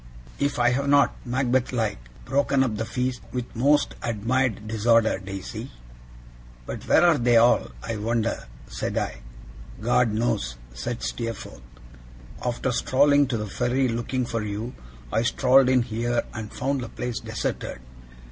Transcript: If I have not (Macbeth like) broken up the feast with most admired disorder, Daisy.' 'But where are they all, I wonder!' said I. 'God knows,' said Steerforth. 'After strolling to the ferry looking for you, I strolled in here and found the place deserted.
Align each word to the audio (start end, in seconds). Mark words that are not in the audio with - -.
If 0.39 0.57
I 0.57 0.69
have 0.71 0.87
not 0.87 1.13
(Macbeth 1.27 1.71
like) 1.71 1.99
broken 2.25 2.63
up 2.63 2.75
the 2.77 2.85
feast 2.87 3.21
with 3.31 3.55
most 3.55 3.93
admired 4.01 4.67
disorder, 4.67 5.19
Daisy.' 5.19 5.69
'But 6.65 6.87
where 6.87 7.05
are 7.05 7.19
they 7.19 7.37
all, 7.37 7.67
I 7.83 7.97
wonder!' 7.97 8.47
said 8.67 8.97
I. 8.97 9.17
'God 9.79 10.11
knows,' 10.11 10.55
said 10.73 11.03
Steerforth. 11.03 11.61
'After 12.43 12.71
strolling 12.71 13.27
to 13.27 13.37
the 13.37 13.45
ferry 13.45 13.87
looking 13.87 14.25
for 14.25 14.41
you, 14.41 14.73
I 15.13 15.21
strolled 15.21 15.69
in 15.69 15.83
here 15.83 16.23
and 16.33 16.51
found 16.51 16.81
the 16.81 16.89
place 16.89 17.19
deserted. 17.19 17.79